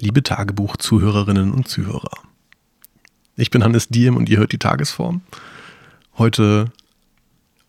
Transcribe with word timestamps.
liebe 0.00 0.22
Tagebuch-Zuhörerinnen 0.22 1.52
und 1.52 1.68
Zuhörer. 1.68 2.10
Ich 3.36 3.50
bin 3.50 3.62
Hannes 3.64 3.88
Diem 3.88 4.16
und 4.16 4.28
ihr 4.28 4.38
hört 4.38 4.52
die 4.52 4.58
Tagesform. 4.58 5.22
Heute 6.16 6.66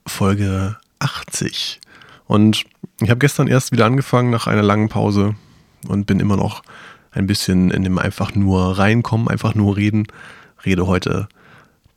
Folge 0.05 0.78
80. 1.00 1.79
Und 2.26 2.65
ich 3.02 3.10
habe 3.10 3.20
gestern 3.20 3.47
erst 3.47 3.71
wieder 3.71 3.86
angefangen 3.86 4.29
nach 4.29 4.47
einer 4.47 4.63
langen 4.63 4.89
Pause 4.89 5.36
und 5.88 6.05
bin 6.05 6.20
immer 6.20 6.38
noch 6.38 6.63
ein 7.12 7.28
bisschen 7.28 7.71
in 7.71 7.84
dem 7.84 7.98
einfach 7.98 8.36
nur 8.36 8.77
reinkommen, 8.77 9.27
einfach 9.27 9.55
nur 9.55 9.77
reden. 9.77 10.07
Rede 10.66 10.88
heute 10.88 11.27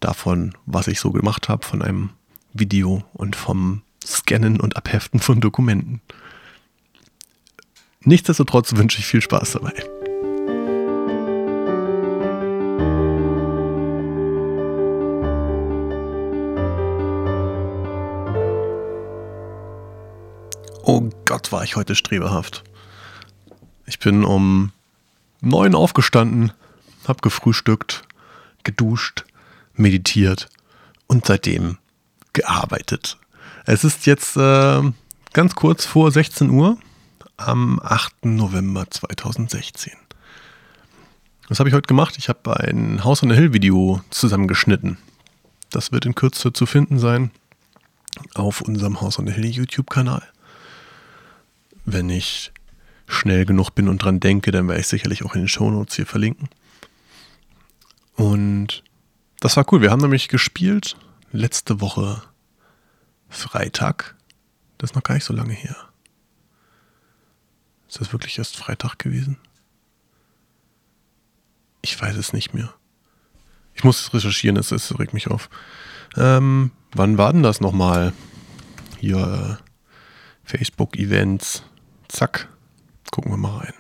davon, 0.00 0.54
was 0.66 0.88
ich 0.88 1.00
so 1.00 1.10
gemacht 1.10 1.48
habe, 1.48 1.66
von 1.66 1.82
einem 1.82 2.10
Video 2.52 3.04
und 3.12 3.36
vom 3.36 3.82
Scannen 4.04 4.60
und 4.60 4.76
Abheften 4.76 5.20
von 5.20 5.40
Dokumenten. 5.40 6.00
Nichtsdestotrotz 8.00 8.74
wünsche 8.74 8.98
ich 8.98 9.06
viel 9.06 9.20
Spaß 9.20 9.52
dabei. 9.52 9.74
Gott, 21.42 21.50
war 21.50 21.64
ich 21.64 21.74
heute 21.74 21.96
streberhaft. 21.96 22.62
Ich 23.84 23.98
bin 23.98 24.22
um 24.22 24.70
neun 25.40 25.74
aufgestanden, 25.74 26.52
hab 27.04 27.20
gefrühstückt, 27.20 28.04
geduscht, 28.62 29.24
meditiert 29.74 30.48
und 31.08 31.26
seitdem 31.26 31.78
gearbeitet. 32.32 33.18
Es 33.66 33.82
ist 33.82 34.06
jetzt 34.06 34.36
äh, 34.36 34.82
ganz 35.32 35.56
kurz 35.56 35.84
vor 35.84 36.12
16 36.12 36.48
Uhr 36.50 36.78
am 37.38 37.80
8. 37.82 38.24
November 38.24 38.88
2016. 38.88 39.94
Was 41.48 41.58
habe 41.58 41.68
ich 41.68 41.74
heute 41.74 41.88
gemacht? 41.88 42.14
Ich 42.18 42.28
habe 42.28 42.56
ein 42.60 43.02
House 43.02 43.24
on 43.24 43.30
the 43.30 43.34
Hill 43.34 43.52
Video 43.52 44.00
zusammengeschnitten. 44.10 44.96
Das 45.70 45.90
wird 45.90 46.06
in 46.06 46.14
Kürze 46.14 46.52
zu 46.52 46.66
finden 46.66 47.00
sein 47.00 47.32
auf 48.32 48.60
unserem 48.60 49.00
House 49.00 49.18
on 49.18 49.27
the 49.27 49.32
Hill 49.32 49.46
YouTube-Kanal. 49.46 50.22
Wenn 51.84 52.11
ich 52.11 52.52
schnell 53.06 53.44
genug 53.44 53.70
bin 53.70 53.88
und 53.88 53.98
dran 53.98 54.20
denke, 54.20 54.50
dann 54.50 54.69
werde 54.69 54.80
ich 54.80 54.88
sicherlich 54.88 55.25
auch 55.25 55.34
in 55.34 55.42
den 55.42 55.48
Shownotes 55.48 55.97
hier 55.97 56.06
verlinken. 56.06 56.48
Und 58.14 58.83
das 59.41 59.56
war 59.56 59.70
cool. 59.72 59.80
Wir 59.80 59.91
haben 59.91 60.00
nämlich 60.00 60.28
gespielt 60.28 60.97
letzte 61.33 61.80
Woche 61.80 62.22
Freitag. 63.28 64.14
Das 64.78 64.91
ist 64.91 64.94
noch 64.94 65.02
gar 65.02 65.14
nicht 65.14 65.24
so 65.24 65.34
lange 65.34 65.52
her. 65.52 65.77
Ist 67.89 68.00
das 68.00 68.12
wirklich 68.12 68.39
erst 68.39 68.56
Freitag 68.56 68.98
gewesen? 68.98 69.36
Ich 71.83 72.00
weiß 72.00 72.17
es 72.17 72.33
nicht 72.33 72.55
mehr. 72.55 72.72
Ich 73.74 73.84
muss 73.84 74.00
es 74.00 74.14
recherchieren, 74.14 74.56
es, 74.56 74.98
regt 74.98 75.14
mich 75.14 75.28
auf. 75.28 75.50
Ähm, 76.17 76.70
wann 76.92 77.19
war 77.19 77.33
denn 77.33 77.42
das 77.42 77.61
nochmal? 77.61 78.12
Hier, 79.00 79.58
äh, 79.58 79.62
Facebook-Events. 80.44 81.64
Zack. 82.12 82.46
Gucken 83.10 83.32
wir 83.32 83.38
mal 83.38 83.56
rein. 83.56 83.72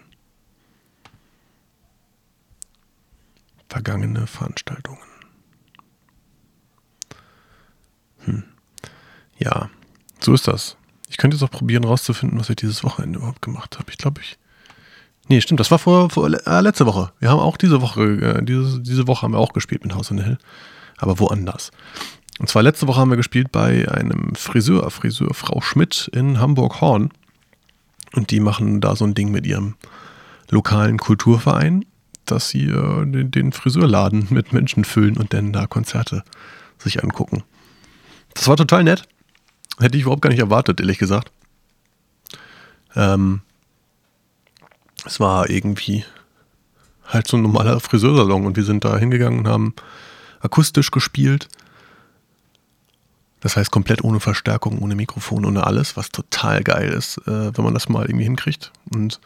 Vergangene 3.68 4.26
Veranstaltungen. 4.26 4.98
Hm. 8.20 8.44
Ja, 9.38 9.68
so 10.18 10.32
ist 10.32 10.48
das. 10.48 10.78
Ich 11.10 11.18
könnte 11.18 11.36
jetzt 11.36 11.44
auch 11.44 11.50
probieren 11.50 11.84
rauszufinden, 11.84 12.38
was 12.40 12.48
ich 12.48 12.56
dieses 12.56 12.82
Wochenende 12.84 13.18
überhaupt 13.18 13.42
gemacht 13.42 13.78
habe. 13.78 13.90
Ich 13.90 13.98
glaube, 13.98 14.22
ich. 14.22 14.38
Nee, 15.28 15.42
stimmt, 15.42 15.60
das 15.60 15.70
war 15.70 15.78
vor, 15.78 16.08
vor 16.08 16.26
äh, 16.26 16.60
letzte 16.62 16.86
Woche. 16.86 17.12
Wir 17.18 17.28
haben 17.28 17.38
auch 17.38 17.58
diese 17.58 17.82
Woche, 17.82 18.02
äh, 18.02 18.42
diese, 18.42 18.80
diese 18.80 19.06
Woche 19.06 19.22
haben 19.22 19.32
wir 19.32 19.38
auch 19.40 19.52
gespielt 19.52 19.84
mit 19.84 19.94
House 19.94 20.10
in 20.10 20.16
the 20.18 20.24
Hill. 20.24 20.38
Aber 20.96 21.18
woanders. 21.18 21.70
Und 22.38 22.48
zwar 22.48 22.62
letzte 22.62 22.88
Woche 22.88 22.98
haben 22.98 23.10
wir 23.10 23.18
gespielt 23.18 23.52
bei 23.52 23.86
einem 23.90 24.34
Friseur, 24.34 24.90
Friseur 24.90 25.34
Frau 25.34 25.60
Schmidt 25.60 26.08
in 26.14 26.40
Hamburg-Horn. 26.40 27.10
Und 28.14 28.30
die 28.30 28.40
machen 28.40 28.80
da 28.80 28.96
so 28.96 29.04
ein 29.04 29.14
Ding 29.14 29.30
mit 29.30 29.46
ihrem 29.46 29.74
lokalen 30.50 30.98
Kulturverein, 30.98 31.84
dass 32.26 32.50
sie 32.50 32.66
äh, 32.66 33.06
den, 33.06 33.30
den 33.30 33.52
Friseurladen 33.52 34.28
mit 34.30 34.52
Menschen 34.52 34.84
füllen 34.84 35.16
und 35.16 35.32
dann 35.32 35.52
da 35.52 35.66
Konzerte 35.66 36.24
sich 36.78 37.02
angucken. 37.02 37.42
Das 38.34 38.48
war 38.48 38.56
total 38.56 38.84
nett. 38.84 39.04
Hätte 39.78 39.96
ich 39.96 40.02
überhaupt 40.02 40.22
gar 40.22 40.30
nicht 40.30 40.40
erwartet, 40.40 40.80
ehrlich 40.80 40.98
gesagt. 40.98 41.30
Ähm, 42.94 43.40
es 45.04 45.18
war 45.18 45.48
irgendwie 45.50 46.04
halt 47.06 47.26
so 47.26 47.36
ein 47.36 47.42
normaler 47.42 47.80
Friseursalon 47.80 48.46
und 48.46 48.56
wir 48.56 48.64
sind 48.64 48.84
da 48.84 48.96
hingegangen 48.96 49.40
und 49.40 49.48
haben 49.48 49.74
akustisch 50.40 50.90
gespielt. 50.90 51.48
Das 53.42 53.56
heißt 53.56 53.72
komplett 53.72 54.04
ohne 54.04 54.20
Verstärkung, 54.20 54.78
ohne 54.78 54.94
Mikrofon, 54.94 55.44
ohne 55.44 55.66
alles, 55.66 55.96
was 55.96 56.10
total 56.10 56.62
geil 56.62 56.90
ist, 56.90 57.18
äh, 57.26 57.56
wenn 57.56 57.64
man 57.64 57.74
das 57.74 57.88
mal 57.88 58.06
irgendwie 58.06 58.24
hinkriegt. 58.24 58.70
Und 58.94 59.20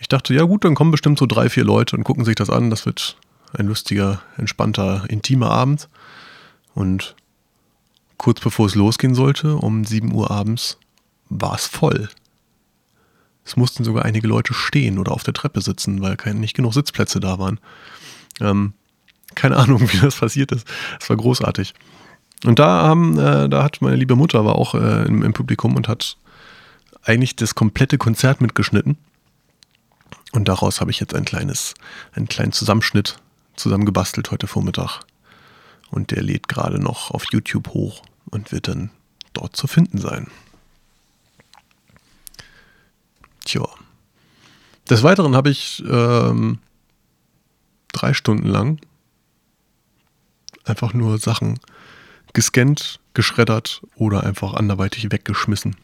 ich 0.00 0.08
dachte, 0.08 0.32
ja 0.32 0.44
gut, 0.44 0.64
dann 0.64 0.74
kommen 0.74 0.90
bestimmt 0.90 1.18
so 1.18 1.26
drei, 1.26 1.50
vier 1.50 1.64
Leute 1.64 1.94
und 1.94 2.02
gucken 2.02 2.24
sich 2.24 2.34
das 2.34 2.48
an. 2.48 2.70
Das 2.70 2.86
wird 2.86 3.18
ein 3.52 3.66
lustiger, 3.66 4.22
entspannter, 4.38 5.04
intimer 5.08 5.50
Abend. 5.50 5.90
Und 6.74 7.14
kurz 8.16 8.40
bevor 8.40 8.66
es 8.66 8.74
losgehen 8.74 9.14
sollte, 9.14 9.56
um 9.56 9.84
7 9.84 10.14
Uhr 10.14 10.30
abends, 10.30 10.78
war 11.28 11.54
es 11.54 11.66
voll. 11.66 12.08
Es 13.44 13.56
mussten 13.56 13.84
sogar 13.84 14.06
einige 14.06 14.28
Leute 14.28 14.54
stehen 14.54 14.98
oder 14.98 15.12
auf 15.12 15.24
der 15.24 15.34
Treppe 15.34 15.60
sitzen, 15.60 16.00
weil 16.00 16.16
kein, 16.16 16.40
nicht 16.40 16.54
genug 16.54 16.72
Sitzplätze 16.72 17.20
da 17.20 17.38
waren. 17.38 17.60
Ähm, 18.40 18.72
keine 19.34 19.56
Ahnung, 19.58 19.92
wie 19.92 19.98
das 19.98 20.16
passiert 20.16 20.52
ist. 20.52 20.66
Es 20.98 21.10
war 21.10 21.18
großartig. 21.18 21.74
Und 22.44 22.58
da 22.58 22.82
haben, 22.82 23.18
äh, 23.18 23.48
da 23.48 23.62
hat 23.62 23.80
meine 23.82 23.96
liebe 23.96 24.16
Mutter 24.16 24.44
war 24.44 24.56
auch 24.56 24.74
äh, 24.74 25.04
im, 25.06 25.22
im, 25.22 25.32
Publikum 25.32 25.76
und 25.76 25.88
hat 25.88 26.16
eigentlich 27.02 27.36
das 27.36 27.54
komplette 27.54 27.98
Konzert 27.98 28.40
mitgeschnitten. 28.40 28.96
Und 30.32 30.48
daraus 30.48 30.80
habe 30.80 30.90
ich 30.90 30.98
jetzt 30.98 31.14
ein 31.14 31.24
kleines, 31.24 31.74
einen 32.12 32.26
kleinen 32.26 32.52
Zusammenschnitt 32.52 33.16
zusammengebastelt 33.54 34.30
heute 34.30 34.46
Vormittag. 34.46 35.00
Und 35.90 36.10
der 36.10 36.22
lädt 36.22 36.48
gerade 36.48 36.78
noch 36.80 37.10
auf 37.10 37.24
YouTube 37.30 37.68
hoch 37.68 38.02
und 38.30 38.50
wird 38.50 38.66
dann 38.66 38.90
dort 39.34 39.56
zu 39.56 39.66
finden 39.66 39.98
sein. 39.98 40.28
Tja. 43.44 43.68
Des 44.88 45.02
Weiteren 45.02 45.36
habe 45.36 45.50
ich 45.50 45.82
ähm, 45.88 46.58
drei 47.92 48.14
Stunden 48.14 48.48
lang 48.48 48.80
einfach 50.64 50.92
nur 50.92 51.18
Sachen 51.18 51.58
gescannt, 52.32 53.00
geschreddert 53.14 53.82
oder 53.96 54.24
einfach 54.24 54.54
anderweitig 54.54 55.10
weggeschmissen. 55.10 55.76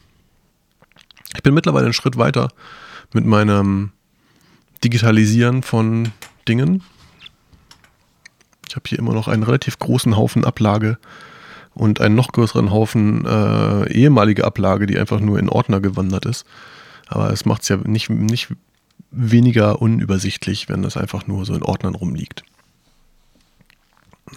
Ich 1.35 1.43
bin 1.43 1.53
mittlerweile 1.53 1.85
einen 1.85 1.93
Schritt 1.93 2.17
weiter 2.17 2.49
mit 3.13 3.25
meinem 3.25 3.91
Digitalisieren 4.83 5.61
von 5.63 6.11
Dingen. 6.47 6.83
Ich 8.67 8.75
habe 8.75 8.87
hier 8.87 8.99
immer 8.99 9.13
noch 9.13 9.27
einen 9.27 9.43
relativ 9.43 9.77
großen 9.79 10.15
Haufen 10.15 10.45
Ablage 10.45 10.97
und 11.73 12.01
einen 12.01 12.15
noch 12.15 12.31
größeren 12.31 12.71
Haufen 12.71 13.25
äh, 13.25 13.91
ehemalige 13.91 14.45
Ablage, 14.45 14.85
die 14.85 14.97
einfach 14.97 15.19
nur 15.19 15.39
in 15.39 15.49
Ordner 15.49 15.81
gewandert 15.81 16.25
ist. 16.25 16.45
Aber 17.07 17.31
es 17.31 17.45
macht 17.45 17.63
es 17.63 17.69
ja 17.69 17.77
nicht, 17.77 18.09
nicht 18.09 18.49
weniger 19.11 19.81
unübersichtlich, 19.81 20.69
wenn 20.69 20.81
das 20.81 20.97
einfach 20.97 21.25
nur 21.27 21.45
so 21.45 21.55
in 21.55 21.63
Ordnern 21.63 21.95
rumliegt. 21.95 22.43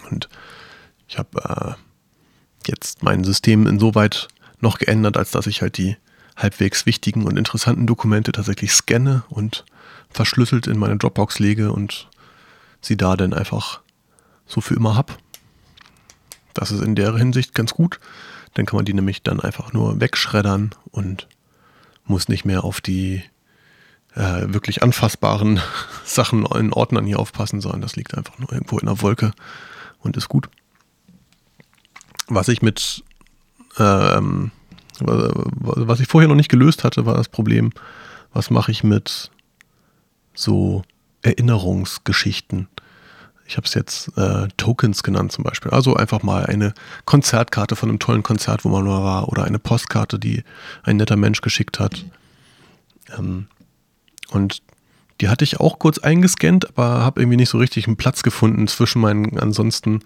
Und 0.09 0.29
ich 1.07 1.17
habe 1.17 1.77
äh, 1.77 1.82
mein 3.03 3.23
System 3.23 3.67
insoweit 3.67 4.27
noch 4.59 4.77
geändert, 4.79 5.17
als 5.17 5.31
dass 5.31 5.47
ich 5.47 5.61
halt 5.61 5.77
die 5.77 5.97
halbwegs 6.35 6.85
wichtigen 6.85 7.25
und 7.25 7.37
interessanten 7.37 7.85
Dokumente 7.85 8.31
tatsächlich 8.31 8.71
scanne 8.71 9.23
und 9.29 9.65
verschlüsselt 10.09 10.67
in 10.67 10.79
meine 10.79 10.97
Dropbox 10.97 11.39
lege 11.39 11.71
und 11.71 12.07
sie 12.81 12.97
da 12.97 13.15
dann 13.15 13.33
einfach 13.33 13.81
so 14.45 14.61
für 14.61 14.75
immer 14.75 14.95
habe. 14.95 15.13
Das 16.53 16.71
ist 16.71 16.81
in 16.81 16.95
der 16.95 17.15
Hinsicht 17.15 17.53
ganz 17.53 17.73
gut. 17.73 17.99
Dann 18.53 18.65
kann 18.65 18.77
man 18.77 18.85
die 18.85 18.93
nämlich 18.93 19.23
dann 19.23 19.39
einfach 19.39 19.73
nur 19.73 19.99
wegschreddern 19.99 20.71
und 20.91 21.27
muss 22.05 22.27
nicht 22.29 22.45
mehr 22.45 22.63
auf 22.63 22.81
die 22.81 23.23
äh, 24.15 24.53
wirklich 24.53 24.83
anfassbaren 24.83 25.59
Sachen 26.05 26.45
in 26.45 26.73
Ordnern 26.73 27.05
hier 27.05 27.19
aufpassen, 27.19 27.61
sondern 27.61 27.81
das 27.81 27.95
liegt 27.95 28.15
einfach 28.15 28.37
nur 28.37 28.51
irgendwo 28.51 28.77
in 28.77 28.85
der 28.85 29.01
Wolke 29.01 29.33
und 29.99 30.17
ist 30.17 30.29
gut. 30.29 30.49
Was 32.27 32.47
ich 32.47 32.61
mit, 32.61 33.03
ähm, 33.77 34.51
was 34.99 35.99
ich 35.99 36.07
vorher 36.07 36.27
noch 36.27 36.35
nicht 36.35 36.49
gelöst 36.49 36.83
hatte, 36.83 37.05
war 37.05 37.15
das 37.15 37.29
Problem, 37.29 37.71
was 38.33 38.49
mache 38.49 38.71
ich 38.71 38.83
mit 38.83 39.31
so 40.33 40.83
Erinnerungsgeschichten 41.21 42.67
ich 43.45 43.57
habe 43.57 43.67
es 43.67 43.73
jetzt 43.73 44.17
äh, 44.17 44.47
Tokens 44.57 45.03
genannt 45.03 45.31
zum 45.31 45.43
Beispiel. 45.43 45.71
Also 45.71 45.95
einfach 45.95 46.23
mal 46.23 46.45
eine 46.45 46.73
Konzertkarte 47.05 47.75
von 47.75 47.89
einem 47.89 47.99
tollen 47.99 48.23
Konzert, 48.23 48.63
wo 48.63 48.69
man 48.69 48.85
mal 48.85 49.03
war, 49.03 49.29
oder 49.29 49.43
eine 49.43 49.59
Postkarte, 49.59 50.17
die 50.17 50.43
ein 50.83 50.97
netter 50.97 51.17
Mensch 51.17 51.41
geschickt 51.41 51.79
hat. 51.79 52.05
Ähm, 53.17 53.47
und 54.31 54.61
Die 55.21 55.29
hatte 55.29 55.43
ich 55.43 55.59
auch 55.59 55.77
kurz 55.77 55.99
eingescannt, 55.99 56.69
aber 56.69 57.01
habe 57.01 57.21
irgendwie 57.21 57.37
nicht 57.37 57.49
so 57.49 57.57
richtig 57.57 57.87
einen 57.87 57.97
Platz 57.97 58.23
gefunden 58.23 58.67
zwischen 58.67 59.01
meinen 59.01 59.37
ansonsten 59.37 59.99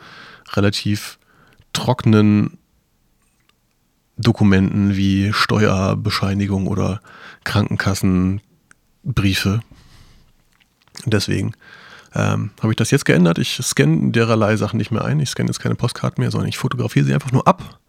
relativ 0.54 1.18
trockenen 1.78 2.58
Dokumenten 4.18 4.98
wie 4.98 5.32
Steuerbescheinigung 5.32 6.66
oder 6.66 7.02
Krankenkassenbriefe. 7.44 9.62
Deswegen 11.06 11.54
ähm, 12.16 12.50
habe 12.62 12.72
ich 12.72 12.78
das 12.78 12.90
jetzt 12.90 13.06
geändert. 13.06 13.38
Ich 13.38 13.60
scanne 13.62 14.12
dererlei 14.12 14.58
Sachen 14.58 14.78
nicht 14.78 14.90
mehr 14.90 15.06
ein. 15.06 15.20
Ich 15.20 15.30
scanne 15.30 15.50
jetzt 15.50 15.60
keine 15.60 15.76
Postkarten 15.76 16.20
mehr, 16.20 16.32
sondern 16.32 16.50
ich 16.50 16.58
fotografiere 16.58 17.06
sie 17.06 17.14
einfach 17.14 17.32
nur 17.32 17.48
ab 17.48 17.80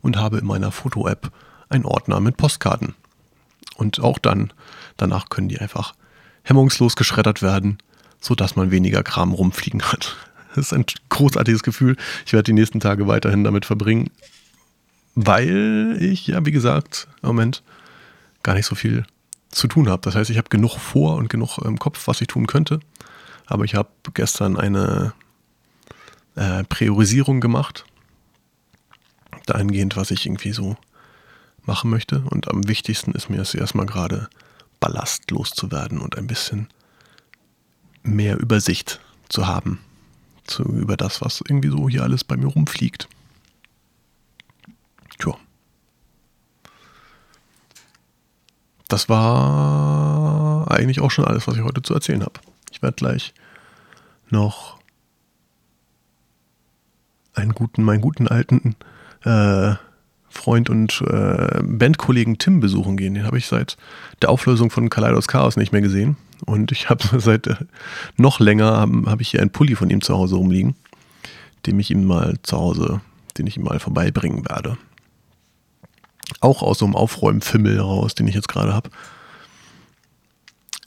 und 0.00 0.16
habe 0.16 0.38
in 0.38 0.46
meiner 0.46 0.72
Foto-App 0.72 1.30
einen 1.68 1.84
Ordner 1.84 2.18
mit 2.18 2.36
Postkarten. 2.36 2.96
Und 3.76 4.00
auch 4.00 4.18
dann, 4.18 4.52
danach 4.96 5.28
können 5.28 5.48
die 5.48 5.60
einfach 5.60 5.94
hemmungslos 6.42 6.96
geschreddert 6.96 7.40
werden, 7.40 7.78
sodass 8.20 8.56
man 8.56 8.72
weniger 8.72 9.04
Kram 9.04 9.32
rumfliegen 9.32 9.82
hat. 9.82 10.16
Das 10.54 10.66
ist 10.66 10.72
ein 10.72 10.84
großartiges 11.08 11.62
Gefühl. 11.62 11.96
Ich 12.26 12.32
werde 12.32 12.44
die 12.44 12.52
nächsten 12.52 12.80
Tage 12.80 13.06
weiterhin 13.06 13.44
damit 13.44 13.64
verbringen, 13.64 14.10
weil 15.14 15.96
ich, 16.00 16.26
ja, 16.26 16.44
wie 16.44 16.52
gesagt, 16.52 17.08
im 17.22 17.28
Moment 17.28 17.62
gar 18.42 18.54
nicht 18.54 18.66
so 18.66 18.74
viel 18.74 19.04
zu 19.50 19.66
tun 19.68 19.88
habe. 19.88 20.02
Das 20.02 20.14
heißt, 20.14 20.30
ich 20.30 20.38
habe 20.38 20.48
genug 20.48 20.78
vor 20.78 21.16
und 21.16 21.28
genug 21.28 21.58
im 21.58 21.78
Kopf, 21.78 22.06
was 22.06 22.20
ich 22.20 22.28
tun 22.28 22.46
könnte. 22.46 22.80
Aber 23.46 23.64
ich 23.64 23.74
habe 23.74 23.88
gestern 24.14 24.56
eine 24.56 25.12
äh, 26.34 26.64
Priorisierung 26.64 27.40
gemacht, 27.40 27.84
dahingehend, 29.46 29.96
was 29.96 30.10
ich 30.10 30.26
irgendwie 30.26 30.52
so 30.52 30.76
machen 31.62 31.90
möchte. 31.90 32.20
Und 32.30 32.48
am 32.48 32.68
wichtigsten 32.68 33.12
ist 33.12 33.30
mir 33.30 33.40
es 33.40 33.54
erstmal 33.54 33.86
gerade 33.86 34.28
ballastlos 34.80 35.50
zu 35.50 35.72
werden 35.72 35.98
und 35.98 36.16
ein 36.16 36.26
bisschen 36.26 36.68
mehr 38.02 38.38
Übersicht 38.38 39.00
zu 39.28 39.46
haben 39.46 39.80
zu, 40.48 40.64
über 40.64 40.96
das, 40.96 41.20
was 41.20 41.42
irgendwie 41.46 41.68
so 41.68 41.88
hier 41.88 42.02
alles 42.02 42.24
bei 42.24 42.36
mir 42.36 42.46
rumfliegt. 42.46 43.08
Tja. 45.18 45.34
Das 48.88 49.08
war 49.08 50.70
eigentlich 50.70 51.00
auch 51.00 51.10
schon 51.10 51.24
alles, 51.24 51.46
was 51.46 51.56
ich 51.56 51.62
heute 51.62 51.82
zu 51.82 51.94
erzählen 51.94 52.22
habe. 52.22 52.40
Ich 52.72 52.82
werde 52.82 52.96
gleich 52.96 53.34
noch 54.30 54.78
einen 57.34 57.52
guten, 57.52 57.82
meinen 57.82 58.00
guten 58.00 58.28
alten 58.28 58.76
äh, 59.24 59.74
Freund 60.30 60.70
und 60.70 61.02
äh, 61.02 61.60
Bandkollegen 61.62 62.38
Tim 62.38 62.60
besuchen 62.60 62.96
gehen. 62.96 63.14
Den 63.14 63.24
habe 63.24 63.38
ich 63.38 63.46
seit 63.46 63.76
der 64.22 64.30
Auflösung 64.30 64.70
von 64.70 64.90
Kaleidos 64.90 65.28
Chaos 65.28 65.56
nicht 65.56 65.72
mehr 65.72 65.82
gesehen. 65.82 66.16
Und 66.44 66.72
ich 66.72 66.88
habe 66.88 67.04
seit 67.20 67.46
äh, 67.46 67.56
noch 68.16 68.40
länger 68.40 68.72
habe 68.72 69.10
hab 69.10 69.20
ich 69.20 69.28
hier 69.30 69.40
einen 69.40 69.50
Pulli 69.50 69.74
von 69.74 69.90
ihm 69.90 70.00
zu 70.00 70.14
Hause 70.14 70.36
rumliegen, 70.36 70.74
den 71.66 71.78
ich 71.80 71.90
ihm 71.90 72.04
mal 72.04 72.36
zu 72.42 72.56
Hause, 72.56 73.00
den 73.36 73.46
ich 73.46 73.56
ihm 73.56 73.64
mal 73.64 73.80
vorbeibringen 73.80 74.48
werde. 74.48 74.78
Auch 76.40 76.62
aus 76.62 76.78
so 76.78 76.84
einem 76.84 76.94
Aufräumfimmel 76.94 77.80
raus, 77.80 78.14
den 78.14 78.28
ich 78.28 78.34
jetzt 78.34 78.48
gerade 78.48 78.74
habe. 78.74 78.90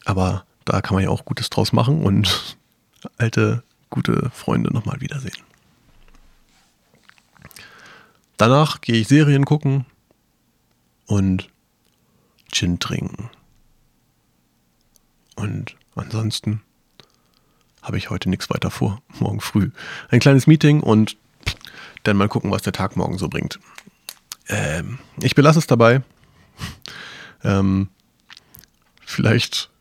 Aber 0.06 0.46
da 0.66 0.82
kann 0.82 0.96
man 0.96 1.04
ja 1.04 1.10
auch 1.10 1.26
Gutes 1.26 1.50
draus 1.50 1.74
machen 1.74 2.04
und 2.04 2.58
alte, 3.18 3.64
gute 3.90 4.30
Freunde 4.34 4.72
nochmal 4.72 5.02
wiedersehen. 5.02 5.51
Danach 8.42 8.82
gehe 8.82 8.96
ich 8.96 9.08
Serien 9.08 9.46
gucken 9.46 9.86
und 11.06 11.48
Gin 12.52 12.80
trinken. 12.80 13.30
Und 15.36 15.76
ansonsten 15.94 16.64
habe 17.84 18.00
ich 18.00 18.10
heute 18.10 18.32
nichts 18.32 18.50
weiter 18.50 18.72
vor. 18.72 19.00
Morgen 19.20 19.42
früh 19.42 19.70
ein 20.10 20.20
kleines 20.20 20.48
Meeting 20.48 20.80
und 20.82 21.18
dann 22.02 22.18
mal 22.18 22.30
gucken, 22.30 22.50
was 22.50 22.64
der 22.64 22.74
Tag 22.74 22.98
morgen 22.98 23.20
so 23.20 23.30
bringt. 23.30 23.60
Ähm, 24.48 24.98
ich 25.22 25.36
belasse 25.36 25.60
es 25.60 25.68
dabei. 25.68 26.02
Ähm, 27.44 27.90
vielleicht 29.04 29.72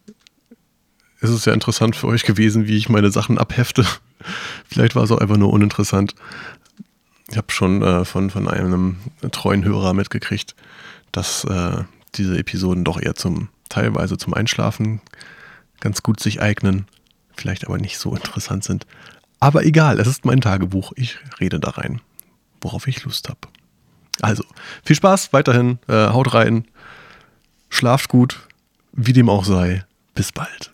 ist 1.20 1.28
es 1.28 1.44
ja 1.44 1.52
interessant 1.52 1.94
für 1.94 2.06
euch 2.06 2.24
gewesen, 2.24 2.66
wie 2.66 2.78
ich 2.78 2.88
meine 2.88 3.10
Sachen 3.10 3.36
abhefte. 3.36 3.86
Vielleicht 4.66 4.96
war 4.96 5.02
es 5.02 5.10
auch 5.10 5.18
einfach 5.18 5.36
nur 5.36 5.52
uninteressant. 5.52 6.14
Ich 7.30 7.36
habe 7.36 7.50
schon 7.50 7.82
äh, 7.82 8.04
von, 8.04 8.30
von 8.30 8.48
einem 8.48 8.96
treuen 9.30 9.64
Hörer 9.64 9.94
mitgekriegt, 9.94 10.54
dass 11.12 11.44
äh, 11.44 11.84
diese 12.14 12.36
Episoden 12.38 12.84
doch 12.84 13.00
eher 13.00 13.14
zum 13.14 13.48
teilweise 13.68 14.18
zum 14.18 14.34
Einschlafen 14.34 15.00
ganz 15.78 16.02
gut 16.02 16.20
sich 16.20 16.42
eignen, 16.42 16.86
vielleicht 17.34 17.66
aber 17.66 17.78
nicht 17.78 17.98
so 17.98 18.14
interessant 18.14 18.64
sind. 18.64 18.86
Aber 19.38 19.64
egal, 19.64 19.98
es 19.98 20.06
ist 20.06 20.24
mein 20.24 20.40
Tagebuch. 20.40 20.92
Ich 20.96 21.18
rede 21.40 21.58
da 21.58 21.70
rein, 21.70 22.00
worauf 22.60 22.86
ich 22.86 23.04
Lust 23.04 23.28
habe. 23.28 23.40
Also, 24.20 24.44
viel 24.84 24.96
Spaß 24.96 25.32
weiterhin, 25.32 25.78
äh, 25.88 26.08
haut 26.08 26.34
rein, 26.34 26.66
schlaft 27.70 28.08
gut, 28.08 28.40
wie 28.92 29.14
dem 29.14 29.30
auch 29.30 29.44
sei. 29.44 29.84
Bis 30.14 30.32
bald. 30.32 30.72